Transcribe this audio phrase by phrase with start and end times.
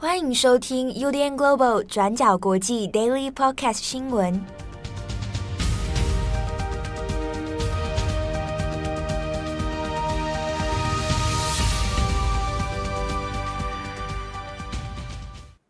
[0.00, 4.40] 欢迎收听 UDN Global 转角国际 Daily Podcast 新闻。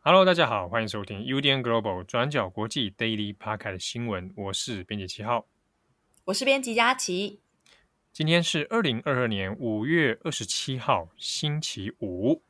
[0.01, 4.31] Hello，大家好，欢迎收听 UDN Global 转角国际 Daily Podcast 新闻。
[4.37, 5.47] 我是编辑七号，
[6.27, 7.41] 我是编辑佳琪。
[8.13, 12.43] 今天是二零二二年五月二十七号，星期五。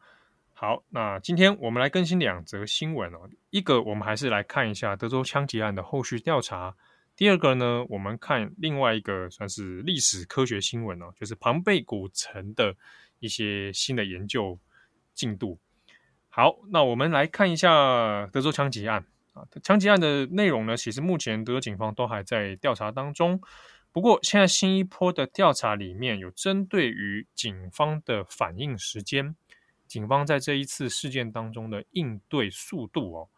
[0.61, 3.30] 好，那今天我们来更新两则新闻哦。
[3.50, 6.75] 一个，我们还是来看一下德州枪击案的后续调查；
[7.14, 12.75] 第二个呢，我们看另外一个算是历史科学新闻哦，就是庞贝古城的
[13.21, 14.58] 一些新的研究
[15.14, 15.61] 进度。
[16.29, 19.46] 好，那我们来看一下德州枪击案啊。
[19.63, 23.40] 枪击案的内容呢，其实目前德州警方都还在调查当中。
[23.93, 29.36] 不过，现在新一波的调查里面有针对于警方的反应时间，
[29.89, 33.28] 警方在这一次事件当中的应对速度哦，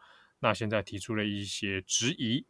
[0.41, 2.45] 那现在提出了一些质疑。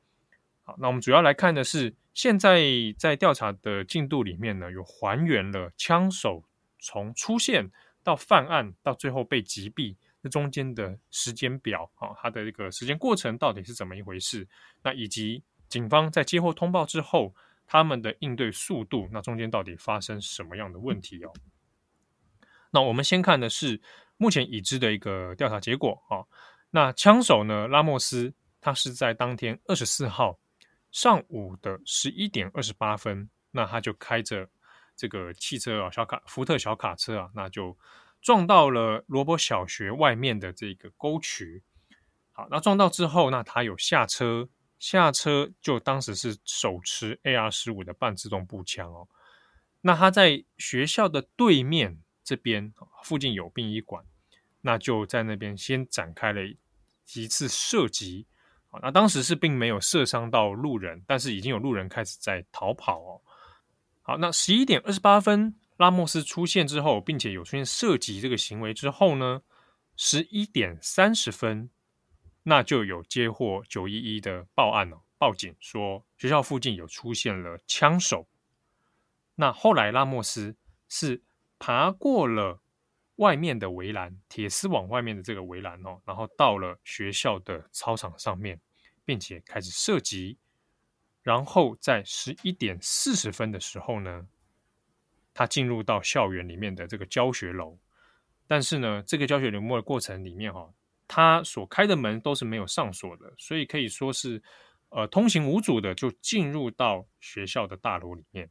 [0.65, 2.63] 好，那我们主要来看的是，现在
[2.99, 6.43] 在调查的进度里面呢，有还原了枪手
[6.79, 7.71] 从出现
[8.03, 14.49] 到犯案到最后被击毙这中间的时间表啊，它的这个时间过程到底是怎么一回事？
[14.83, 17.35] 那以及警方在接获通报之后。
[17.73, 21.33] 他们的应对速度，那中间到底发生什么样的问题哦？
[22.71, 23.81] 那我们先看的是
[24.17, 26.25] 目前已知的一个调查结果啊。
[26.71, 30.39] 那枪手呢，拉莫斯，他是在当天二十四号
[30.91, 34.49] 上午的十一点二十八分，那他就开着
[34.97, 37.77] 这个汽车啊，小卡福特小卡车啊，那就
[38.21, 41.63] 撞到了罗伯小学外面的这个沟渠。
[42.33, 44.49] 好，那撞到之后，那他有下车。
[44.79, 49.07] 下车就当时是手持 AR 十五的半自动步枪哦，
[49.83, 51.99] 那他在学校的对面
[52.31, 54.05] 这边附近有殡仪馆，
[54.61, 56.41] 那就在那边先展开了
[57.15, 58.25] 一次射击，
[58.81, 63.21] 那当时是并没有射伤到路人，但是已经有路人开始在逃跑哦。
[64.03, 69.43] 好，那十一点二十八分，拉莫斯出现之后，并且有出现射击这个行为之后呢，
[69.97, 71.69] 十一点三十分。
[72.45, 78.29] 那就有接获九一一的报案了，报警说学校附近有出现了枪手。
[79.35, 80.55] 那后来拉莫斯
[80.89, 81.23] 是
[81.61, 82.61] 爬过了
[83.17, 88.61] 外面的围栏，铁丝网外面的这个围栏哦，然后到了学校的操场上面，
[89.05, 90.37] 并且开始射击。
[91.23, 94.27] 然后在十一点四十分的时候呢，
[95.35, 97.79] 他进入到校园里面的这个教学楼，
[98.49, 100.75] 但是呢，这个教学楼的过程里面哈、哦。
[101.13, 104.41] 他所开的门都是没有上锁的，所以可以说是，
[104.91, 108.49] 呃，通行无阻的就进入到学校的大楼里面。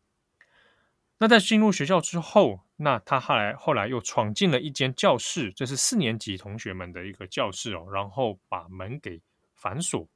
[1.18, 9.22] 那在进入学校之后，那他后来后来又闯进了一间教室，这是四年级同学们的一个教室哦，然后把门给
[9.54, 10.08] 反锁。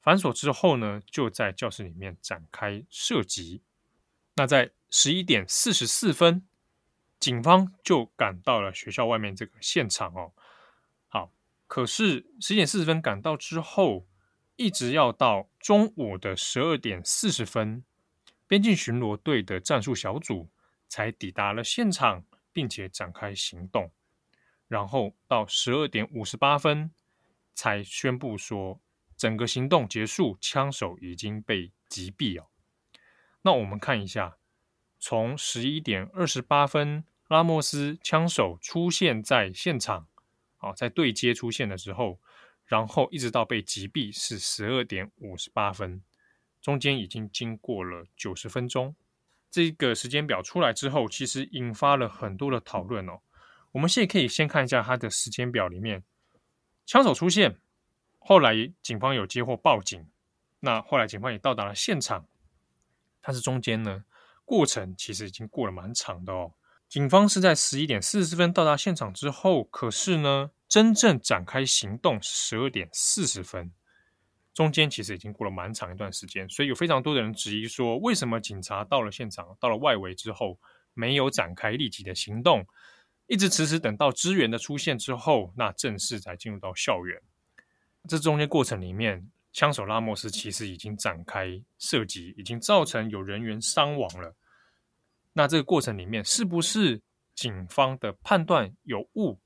[0.00, 3.62] 反锁之后呢，就在教室里面展开射击。
[4.36, 6.46] 那在十一点四十四分，
[7.18, 10.32] 警方就赶到了学校外面这个现场哦。
[11.08, 11.32] 好
[11.66, 14.06] 可是十一点四十分赶到之后，
[14.54, 17.82] 一直要到中午的十二点四十分，
[18.46, 20.48] 边境巡逻队的战术小组
[20.88, 23.90] 才抵达了现场，并且展开行动。
[24.68, 26.90] 然后到十二点五十八分，
[27.54, 28.80] 才宣布说
[29.16, 32.48] 整个行动结束，枪手已经被击毙哦。
[33.42, 34.38] 那我们看一下，
[34.98, 40.08] 从十一点二十八分，拉莫斯枪手出现在现场。
[40.58, 42.18] 啊，在对接出现的时候，
[42.64, 46.02] 然后一直到被击毙是十二点五十八分，
[46.60, 48.96] 中间已经经过了九十分钟。
[49.50, 53.20] 这个时间表出来之后，其实引发了很多的讨论哦。
[53.72, 56.02] 我们现在可以先看一下他的时间表里面，
[56.86, 57.58] 枪手出现，
[58.18, 60.06] 后来警方有接获报警，
[60.60, 62.26] 那后来警方也到达了现场，
[63.20, 64.04] 但是中间呢，
[64.44, 66.52] 过程其实已经过了蛮长的哦。
[66.88, 73.72] 警方是在十一点四十分到达现场之后，可是呢，真正展开行动是十二点四十分，
[74.56, 80.58] 中间其实已经过了蛮长一段时间，所以有非常多的人质疑说，为什么警察到了现场，到了外围之后，
[80.94, 82.66] 没有展开立即的行动，
[83.26, 87.20] 一直迟迟等到支援的出现之后，那正式才进入到校园。
[88.08, 94.34] 这中间过程里面，枪手拉莫斯其实已经展开射击，已经造成有人员伤亡了。
[95.34, 96.98] 那这个过程里面，是不是
[97.34, 99.38] 警方的判断有误？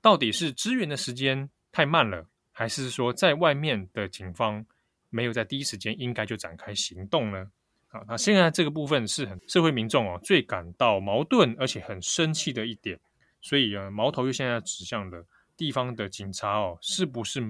[0.00, 2.26] 到底是支援的时间太慢了，
[2.58, 4.66] 还是说在外面的警方
[5.10, 7.52] 没有在第一时间应该就展开行动呢？
[7.90, 12.98] 啊，那现在这个部分是很社会民众哦最感到矛盾而且很生气的一点，
[13.40, 15.24] 所以啊，矛头又现在指向了
[15.56, 17.40] 地方的警察哦，是不是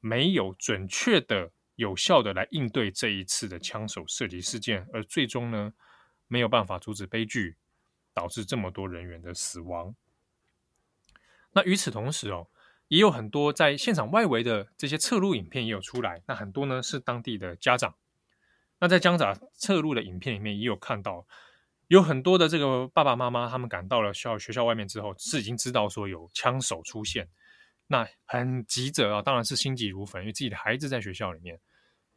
[0.00, 5.72] 没有准确的、有效的来应对这一次的枪手射击事件，而最终呢，
[6.26, 7.54] 没有办法阻止悲剧，
[8.12, 9.94] 导致这么多人员的死亡。
[11.52, 12.48] 那与此同时哦，
[12.88, 17.94] 也有很多在现场外围的这些侧录影片也有出来，那很多呢是当地的家长。
[18.78, 21.26] 那在家长侧录的影片里面也有看到。
[21.88, 27.28] 有很多的这个爸爸妈妈，他们赶到了校学校外面之后，是已经知道说有枪手出现，
[27.86, 31.60] 那很急着啊，当然是心急如焚，因为自己的孩子在学校里面，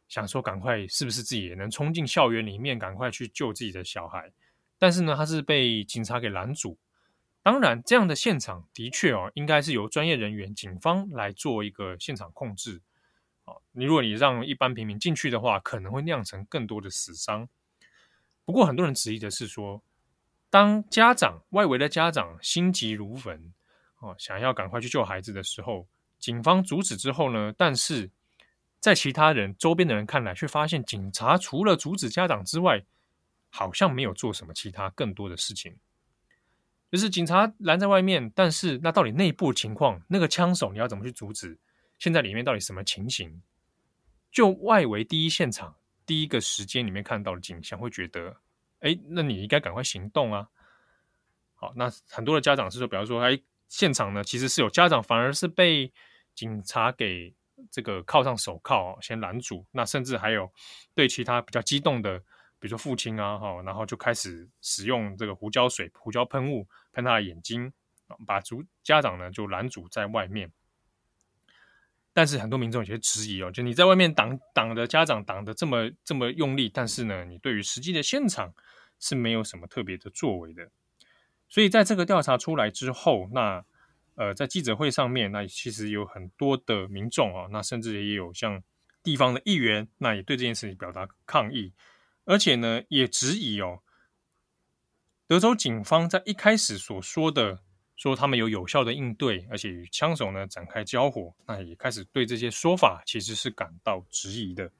[0.08, 4.32] 想说赶快是不是自己也能冲进校园里面，赶快去救自己的小孩。
[4.76, 6.76] 但是呢，他是被警察给拦阻。
[7.42, 12.82] 当然，这样的现场的确哦，应该是由专业人员、警方来做一个现场控制。
[13.46, 17.48] 哦，你如果你让一般平民进去的话，可能会酿成更多的死伤。
[18.44, 19.82] 不过，很多人质疑的是说，
[20.50, 23.54] 当家长外围的家长心急如焚，
[24.00, 25.88] 哦，想要赶快去救孩子的时候，
[26.18, 28.10] 警方阻止之后呢，但是
[28.80, 32.84] 在其他人周边的人看来，却发现警察除了阻止家长之外，
[33.48, 35.74] 好像没有做什么其他更多的事情。
[36.90, 41.58] 就是警察拦在外面，但是那到底内部情况，那个枪手你要怎么去阻止？
[41.98, 43.42] 现在里面到底什么情形？
[44.32, 45.74] 就外围第一现场。
[46.06, 48.36] 第一个时间里面看到的景象，会觉得，
[48.80, 50.48] 哎，那你应该赶快行动啊！
[51.54, 55.92] 好，那很多的家长是说，比方说，哎，现场呢其实是有家长反而是被
[56.34, 57.32] 警察给
[57.70, 59.64] 这个铐上手铐，先拦住。
[59.70, 60.50] 那甚至还有
[60.96, 62.20] 对其他比较激动的，
[62.60, 67.72] 比如说父亲啊，哈，然后就开始使用这个胡椒水、胡椒喷雾喷他的眼睛，
[68.26, 70.52] 把主家长呢就拦阻在外面。
[72.12, 78.52] 但是很多民众有些质疑哦，就你在外面挡挡的家长挡的这么这么用力，但是呢，你对于实际的现场
[78.98, 80.68] 是没有什么特别的作为的。
[81.48, 83.64] 所以在这个调查出来之后，那
[84.16, 88.62] 呃，在记者会上面，那其实有很多的民众啊，那甚至也有像
[89.02, 91.72] 地方的议员，那也对这件事情表达抗议，
[92.30, 93.80] 而且呢，也质疑哦，
[95.26, 97.60] 德州警方在一开始所说的。
[97.96, 104.70] 说他们有有效的应对，而且与枪手呢展开交火，那也开始对这些说法其实是感到质疑的。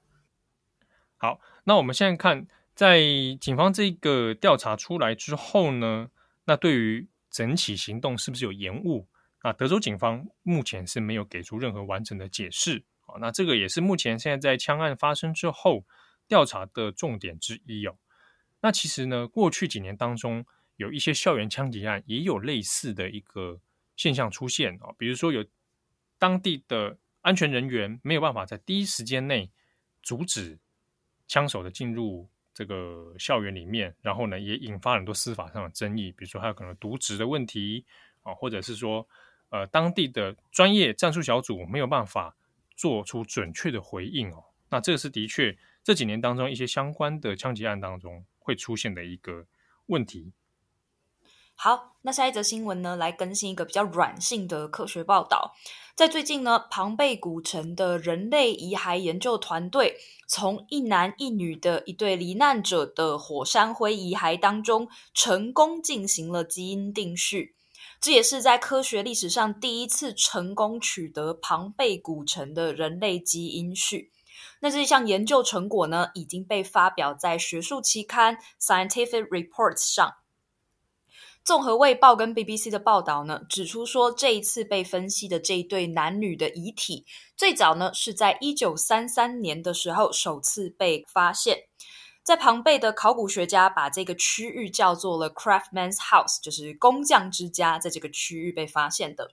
[1.19, 2.99] 好，那我们现在看，在
[3.39, 6.11] 警方这个调查出来之后呢，
[6.47, 9.07] 那对于整起行动是不是有延误？
[9.41, 12.83] 啊，德州警方目前是没有给出任何完整的解释。
[13.03, 15.85] 啊，那这个也是目前现在在枪案发生之后
[16.31, 17.99] 调查的重点之一哦。
[18.63, 20.47] 那其实呢，过去几年当中。
[20.77, 23.61] 有一些校园枪击案也有类似的一个
[23.97, 25.45] 现象出现啊，比如说有
[26.19, 29.51] 当地的安全人员没有办法在第一时间内
[30.03, 30.59] 阻止
[31.29, 37.85] 枪手的进入这个校园里面，然后呢也引发很多司法上的争议，比如说还有可能渎职的问题
[38.23, 39.07] 啊，或者是说
[39.51, 42.35] 呃当地的专业战术小组没有办法
[42.75, 49.47] 做出准确的回应哦，那这个是的确这几年当中一些相关的枪击案当中会出现的一个
[49.87, 50.33] 问题。
[51.55, 55.55] 好，那下一则新闻呢，来更新一个比较软性的科学报道。
[55.95, 67.55] 在最近呢，庞贝古城的人类遗骸研究团队从一男一女的一对罹难者的火山灰遗骸当中，成功进行了基因定序。
[68.01, 74.11] 这也是在科学历史上第一次成功取得庞贝古城的人类基因序。
[74.61, 80.15] 那这项研究成果呢，已经被发表在学术期刊《Scientific Reports》上。
[81.43, 91.65] 综合卫报跟 BBC 的报道呢，指出说，这一次被分析的这一对男女的遗体，最早呢是在一九三三年的时候首次被发现。
[92.23, 99.33] 在庞贝的考古学家把这个区域叫做了 Craftman's House，就是工匠之家，在这个区域被发现的。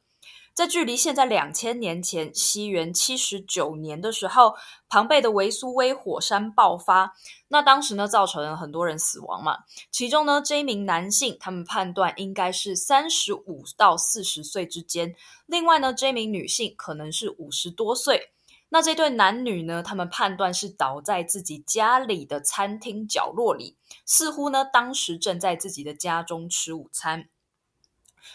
[0.58, 4.56] 在距离现在两千年前，西元七十九年的时候，
[4.90, 7.16] 庞贝的维苏威火山爆发。
[7.50, 9.60] 那当时呢，造成了很多人死亡嘛。
[9.92, 15.16] 其中呢，这一名男性，他们判断应该是三十五到四十岁之间。
[15.46, 18.32] 另外呢，这一名女性可能是五十多岁。
[18.70, 27.30] 那这对男女呢，他们判断是倒在自己家里的餐厅角落里，似乎呢，当时正在自己的家中吃午餐。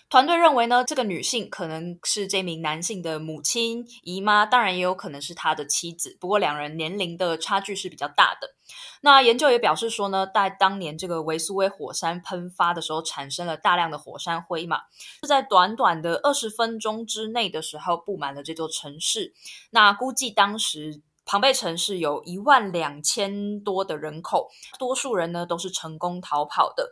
[0.08, 6.16] 团队认为呢，这个女性可能是这名男性的母亲、姨妈，当然也有可能是他的妻子。
[6.20, 8.54] 不过两人年龄的差距是比较大的。
[9.00, 14.82] 那研究也表示说呢，在当年这个维苏威火山喷发的时候，产生了大量的火山灰嘛，
[15.22, 19.32] 是在短短的二十分钟之内的时候布满了这座城市。
[19.70, 26.90] 那估计当时庞贝城市有一万两千多的人口，多数人呢都是成功逃跑的。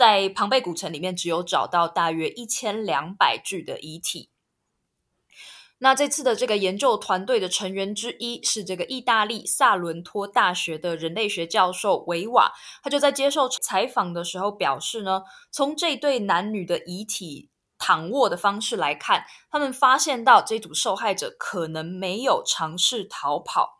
[0.00, 4.30] 在庞贝古城里面，只有找到大约一千两百具的遗体。
[5.76, 12.50] 那这次的这个研究团队的成员之一是这个意大利萨伦托大学的人类学教授维瓦，
[12.82, 23.79] 他就在接受采访的时候表示呢，从这对男女的遗体躺卧的方式来看，他们发现到这组受害者可能没有尝试逃跑。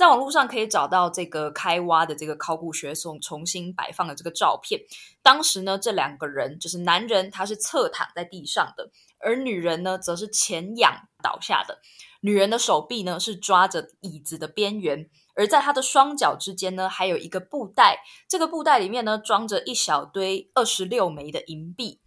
[0.00, 4.80] 在网络上可以找到这个开挖的这个考古学所重新摆放的这个照片。
[5.22, 10.90] 当时呢，这两个人就是男人，他是侧躺在地上的，而女人呢，则是前仰
[11.22, 11.80] 倒下的。
[12.22, 17.98] 女人的手臂呢是抓着椅子的边缘，而在她的双脚之间呢，还有一个布袋。
[18.26, 22.00] 这个布袋里面呢，装着一小堆二十六枚的银币。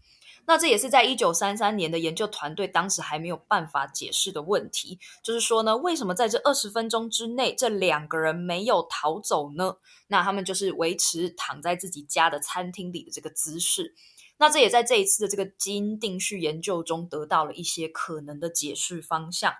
[0.45, 9.77] 那这也是在一九三三年的研究团队当时还没有办法解释的问题，就是说呢，为什么在这二十分钟之内，这两个人没有逃走呢？
[10.07, 13.95] 那他们就是维持躺在自己家的餐厅里的这个姿势。
[14.37, 19.53] 那这也在这一次的这个基因定序研究中得到了一些可能的解释方向。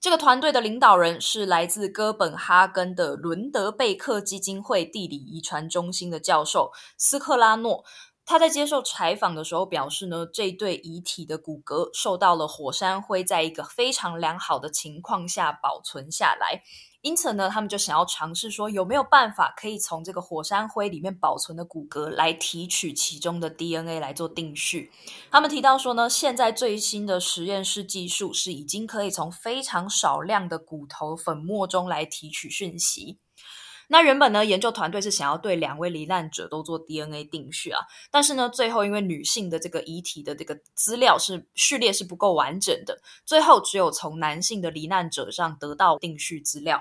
[0.00, 7.84] 这个团队的领导人是来自哥本哈根的伦德贝克基金会地理遗传中心的教授斯克拉诺。
[8.30, 16.62] 他在接受采访的时候表示呢，这对遗体的骨骼受到了火山灰在一个非常良好的情况下保存下来，
[17.00, 24.92] 因此呢，他们就想要尝试说有没有办法可以从这个火山灰里面保存的骨骼来提取其中的 DNA 来做定序。
[25.32, 33.18] 他们提到说呢，现在最新的实验室技术是已经可以从非常少量的骨头粉末中来提取讯息。
[33.92, 37.80] 那原本呢，研究团队是想要对两位罹难者都做 DNA 定序啊，
[38.10, 46.80] 但是呢，最后因为女性的这个遗体的这个资料是序列是不够完整的，最后只有从男性的罹难者上得到定序资料。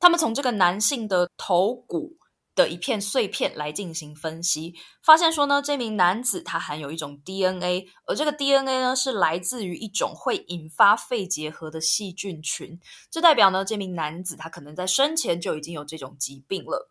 [0.00, 2.16] 他们从这个男性的头骨。
[2.54, 12.78] 的一片碎片来进行分析，发现说呢，这名男子他含有一种 DNA，而这个 DNA 呢是来自于一种会引发肺结核的细菌群，
[13.10, 16.90] 这代表呢，这名男子他可能在生前就已经有这种疾病了。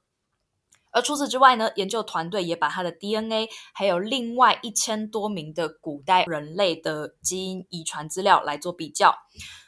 [0.94, 9.16] 而除此之外呢，研究团队也把他的 DNA 还有另外一千多名的古代人类的基因遗传资料来做比较。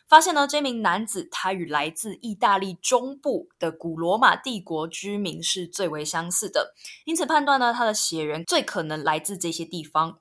[0.08, 6.74] 发现呢，这名男子他与来自意大利中部的古罗马帝国居民是最为相似的，
[7.06, 10.20] 因此判断呢，他的血缘最可能来自这些地方。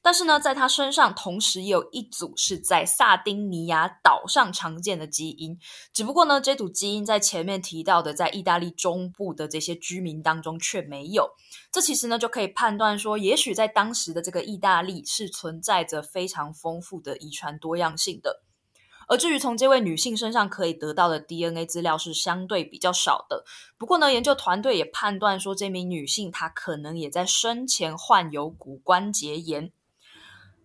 [0.00, 5.58] 但是呢，在他身上同时也有一组是在萨丁尼亚岛上常见的基因，
[5.92, 11.30] 只不过呢，这组基因在前面提到的在意大利中部的这些居民当中却没有。
[11.72, 18.43] 这其实呢，就可以判断说，也许在当时的这个意大利是存在着非常丰富的遗传多样性的。
[19.08, 23.44] 而至于从这位女性身上可以得到的 DNA 资料是相对比较少的。
[23.76, 29.72] 不过呢，研究团队也判断说，这名女性她可能也在生前患有骨关节炎。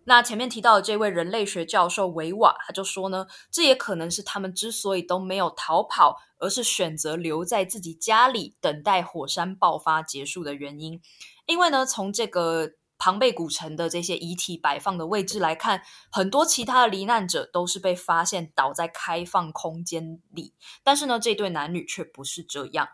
[0.04, 11.00] 那前面提到的这位人类学教授维瓦，他就说呢，这也可能是他们之所以都没有逃跑，而是选择留在自己家里等待火山爆发结束的原因。
[11.46, 12.72] 因为呢，从这个。
[13.00, 20.54] 庞贝古城的这些遗体摆放的位置来看，很多其他的罹难者都是被发现倒在开放空间里，
[20.84, 22.90] 但是呢，这对男女却不是这样。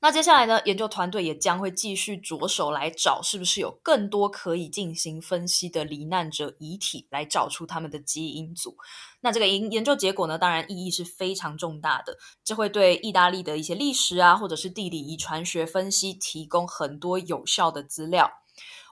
[0.00, 8.76] 那接下来呢，研究团队也将会继续着手来找，是不是有更多可以进行分析的罹难者遗体，来找出他们的基因组。
[9.20, 18.30] 那这个研研究结果呢，当然意义是非常重大的，这会对意大利的一些历史啊，或者是地理遗传学分析提供很多有效的资料。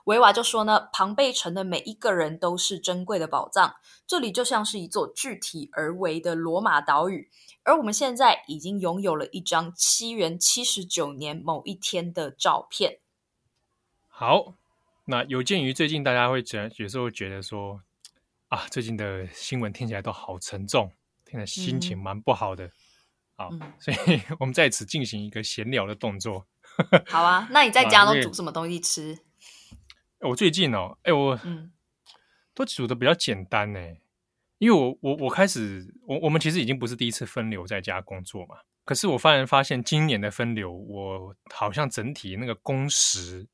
[0.05, 3.75] 维瓦就说呢，庞贝城的每一个人都是珍贵的宝藏，
[4.07, 7.29] 这里就像是一座具体而为的罗马岛屿，
[7.63, 12.99] 而我们现在已经拥有了一张七元七十九年某一天的照片。
[14.07, 14.53] 好，
[15.05, 17.81] 那有鉴于最近大家会觉得有时候会觉得说
[18.49, 20.91] 啊，最近的新闻听起来都好沉重，
[21.25, 22.69] 听得心情蛮不好的。
[23.35, 26.45] 好，嗯、所以我们在此进行一个闲聊的动作。
[27.07, 29.24] 好啊，那你在家都煮什么东西吃？
[30.21, 31.71] 我最近哦，哎，我嗯。
[32.53, 33.79] 都煮的比较简单呢，
[34.59, 38.55] 因为我我我开始，我我们其实已经不是第一次分流在家工作嘛，
[38.85, 43.45] 可是我发现发现今年的分流，我好像整体那个工时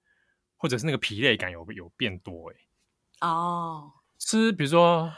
[0.55, 5.17] 或者是那个疲累感有有变多哎，哦，吃比如说啊、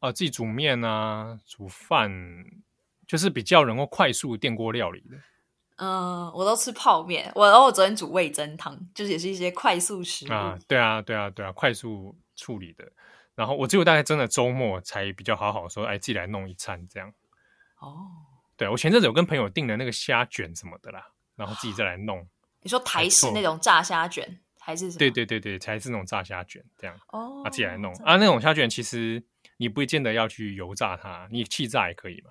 [0.00, 2.12] 呃、自己煮面啊，煮饭，
[3.06, 5.16] 就是比较能够快速电锅料理的。
[5.76, 7.30] 嗯，我都吃泡面。
[7.34, 10.58] 我然后我昨天煮味增汤，就是也是一些快速食物啊。
[10.66, 12.90] 对啊，对啊，对啊，快速处理的。
[13.34, 17.12] 然后我只有大概真的周末才比较好好说，哎，自己来弄一餐这样。
[17.80, 18.08] 哦，
[18.56, 22.26] 对，我前阵子有跟朋友订了那个虾卷什么的啦，然后自己再来弄。
[22.62, 24.98] 你说台式那种炸虾卷还是什么？
[24.98, 26.98] 对对对对，才是那种炸虾卷这样。
[27.08, 29.22] 哦，啊，自己来弄啊，那种虾卷其实
[29.58, 32.30] 你不见得要去油炸它，你气炸也可以嘛，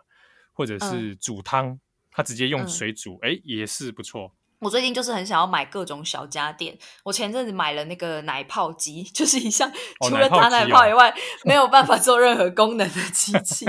[0.51, 1.79] 或者是煮汤，嗯、
[2.15, 4.31] 它直接用水煮，哎、嗯，也是不错。
[4.59, 6.75] 我最近就是很想要买各种小家电。
[7.03, 9.69] 我前阵子买了那个奶泡机，就是一项
[10.07, 13.65] 除了打奶泡以外、哦哦、没有办法做任何功能的机 器，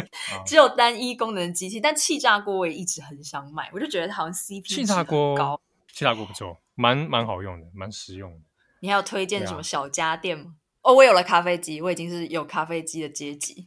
[0.47, 1.81] 只有单一功能的机器。
[1.81, 5.61] 但气炸锅我也一直很想买，我就觉得好像 CP 值很高。
[5.93, 8.39] 气炸锅不错，蛮蛮好用的，蛮实用的。
[8.81, 10.55] 你还有推荐什么小家电吗？
[10.83, 13.67] 哦，我有了咖啡机，我已经是有咖啡机的阶级。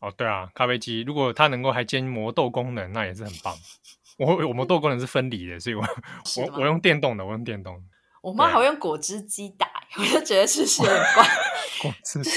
[0.00, 3.54] 哦，对啊，咖啡机如果它能够还兼磨豆功能，那也是很棒。
[4.18, 5.82] 我我们豆功能是分离的，所以我
[6.38, 7.82] 我我用电动的，我用电动。
[8.22, 9.68] 我妈还会用果汁机打，
[9.98, 11.28] 我就觉得是是很怪。
[11.82, 12.30] 果汁机，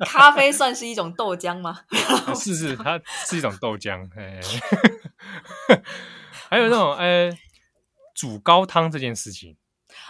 [0.00, 1.80] 咖啡算是一种豆浆吗？
[2.34, 4.08] 是是，它是一种豆浆。
[4.14, 4.40] 嘿
[6.48, 7.30] 还有那种呃，
[8.14, 9.56] 煮高汤这件事情。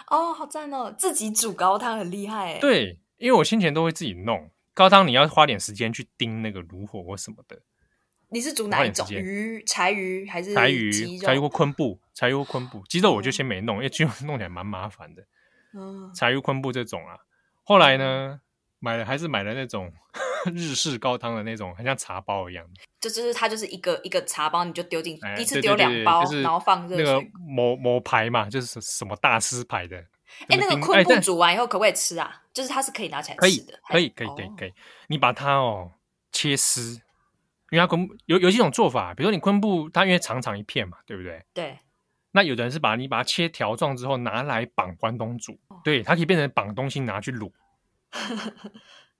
[0.09, 0.95] 哦，好赞哦！
[0.97, 2.57] 自己煮高汤很厉害。
[2.59, 7.59] 对，因为我先前都会自己弄高汤，你要花点时间去盯那个炉火或什么的。
[8.29, 9.63] 你是煮哪一种鱼？
[9.65, 11.17] 柴鱼还是柴鱼？
[11.19, 11.99] 柴鱼或昆布？
[12.13, 12.83] 柴鱼或昆布？
[12.89, 15.23] 鸡肉我就先没弄，因为鸡肉 弄起来蛮麻烦的。
[15.73, 17.17] 嗯，柴鱼、昆布这种啊，
[17.63, 18.39] 后来呢，
[18.79, 19.91] 买了还是买了那种
[20.53, 22.65] 日式高汤的那种，很像茶包一样。
[22.99, 27.05] 就就是它就是一个一个茶包，你就丢进，一次丢两包，然后放热水。
[27.05, 29.97] 那个某某牌嘛，就是什么大师牌的。
[30.49, 32.43] 哎，那个昆布煮完以后可不可以吃啊？
[32.51, 34.73] 就是它是可以拿起来吃的，可以，可以，可以，可以。
[35.07, 35.91] 你把它哦
[36.31, 37.01] 切丝。
[37.69, 41.45] 因为它昆布有有几种做法，比如说你昆布它因为长长一片嘛，对不对？
[41.53, 41.77] 对。
[42.31, 47.51] 那有的人是把你把它切条状之后拿来绑关东煮，哦、对，它可以变成绑东西拿去卤。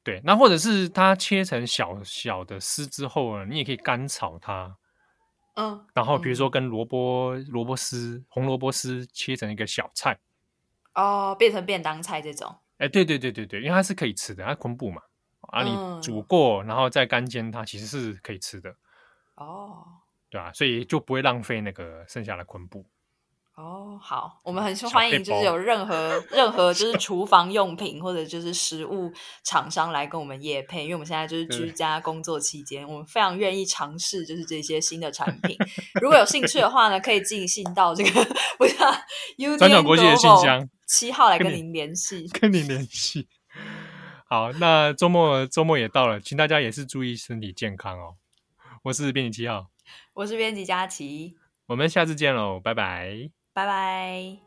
[0.03, 4.77] 对，那或者是它切成小小的丝之后呢，你也可以干炒它。
[5.55, 5.85] 嗯。
[5.95, 10.17] 然后比如说跟萝卜萝卜丝、红萝卜丝切成一个小菜。
[10.93, 12.55] 哦，变成便当菜这种。
[12.77, 15.01] 哎，对对对对对，因为它是可以吃的，它昆布嘛。
[15.47, 18.75] 啊，你煮过，然后再干煎它，其实是可以吃的。
[19.35, 19.83] 哦，
[20.29, 22.85] 对啊，所以就不会浪费那个剩下的昆布。
[23.55, 29.11] 哦，好，我们很欢迎，就是有任何任何就是 厨房用品或者就是食物
[29.43, 35.57] 厂商来跟我们业配，因为我们现在就是居家工作期间，我们非常愿意尝试就是这些新的产品。
[35.99, 38.23] 如果有兴趣的话呢，可以进信到这个
[38.59, 38.75] 不是
[39.57, 43.27] 转角国际的信箱七号来跟您联系，跟您联系。
[44.29, 48.15] 好，那周末周末也到了，请大家也是注意身体健康哦。
[48.83, 49.67] 我是编辑七号，
[50.13, 51.37] 我是编辑佳琪，
[51.67, 54.37] 我们下次见喽，拜拜，拜拜。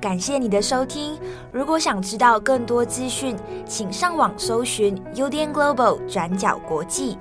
[0.00, 1.16] 感谢你的收听，
[1.52, 7.16] 如果想知道更多资讯，请上网搜寻 UDN Global 转角国际。